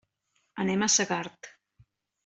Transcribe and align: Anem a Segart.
Anem 0.63 0.85
a 0.85 0.89
Segart. 0.95 1.55